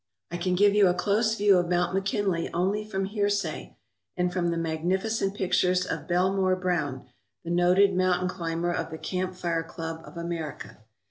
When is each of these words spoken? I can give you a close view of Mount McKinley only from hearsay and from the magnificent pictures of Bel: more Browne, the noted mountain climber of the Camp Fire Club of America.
I 0.31 0.37
can 0.37 0.55
give 0.55 0.73
you 0.73 0.87
a 0.87 0.95
close 0.95 1.35
view 1.35 1.59
of 1.59 1.69
Mount 1.69 1.93
McKinley 1.93 2.51
only 2.55 2.83
from 2.83 3.05
hearsay 3.05 3.77
and 4.17 4.33
from 4.33 4.49
the 4.49 4.57
magnificent 4.57 5.35
pictures 5.35 5.85
of 5.85 6.07
Bel: 6.07 6.35
more 6.35 6.55
Browne, 6.55 7.05
the 7.43 7.51
noted 7.51 7.95
mountain 7.95 8.27
climber 8.27 8.73
of 8.73 8.89
the 8.89 8.97
Camp 8.97 9.35
Fire 9.35 9.61
Club 9.61 10.01
of 10.03 10.17
America. 10.17 10.79